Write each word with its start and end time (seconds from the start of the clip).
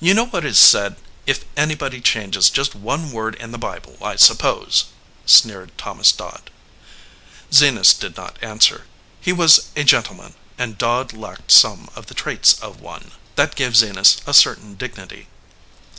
"You 0.00 0.12
know 0.12 0.26
what 0.26 0.44
is 0.44 0.58
said 0.58 0.96
if 1.26 1.46
anybody 1.56 2.02
changes 2.02 2.50
just 2.50 2.74
one 2.74 3.10
word 3.10 3.36
in 3.36 3.52
the 3.52 3.58
Bible, 3.58 3.96
I 4.02 4.16
suppose," 4.16 4.84
sneered 5.24 5.72
Thomas 5.78 6.12
Dodd. 6.12 6.50
Zenas 7.50 7.94
did 7.94 8.18
not 8.18 8.36
answer. 8.42 8.84
He 9.18 9.32
was 9.32 9.68
a 9.74 9.82
gentleman, 9.82 10.34
and 10.58 10.76
Dodd 10.76 11.14
lacked 11.14 11.52
some 11.52 11.88
of 11.96 12.04
the 12.04 12.14
traits 12.14 12.60
of 12.60 12.80
one. 12.82 13.12
That 13.36 13.54
gave 13.54 13.74
Zenas 13.74 14.18
a 14.26 14.34
certain 14.34 14.74
dignity. 14.74 15.26